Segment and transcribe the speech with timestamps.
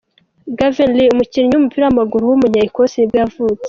[0.57, 3.59] Gavin Rae, umukinnyi w’umupira w’amaguru w’umunya Ecosse nibwo yavutse.